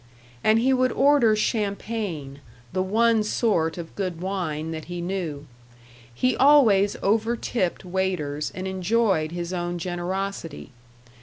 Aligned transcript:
And 0.43 0.57
he 0.57 0.73
would 0.73 0.91
order 0.91 1.35
champagne, 1.35 2.39
the 2.73 2.81
one 2.81 3.21
sort 3.21 3.77
of 3.77 3.95
good 3.95 4.19
wine 4.19 4.71
that 4.71 4.85
he 4.85 4.99
knew. 4.99 5.45
He 6.11 6.35
always 6.35 6.95
overtipped 7.03 7.85
waiters 7.85 8.51
and 8.55 8.67
enjoyed 8.67 9.31
his 9.31 9.53
own 9.53 9.77
generosity. 9.77 10.71